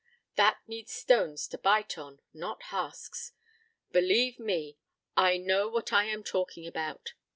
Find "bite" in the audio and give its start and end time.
1.59-1.95